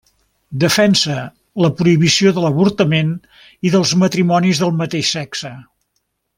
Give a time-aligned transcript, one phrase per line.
[0.61, 1.17] Defensa
[1.65, 3.13] la prohibició de l'avortament
[3.71, 5.57] i dels matrimonis del mateix sexe.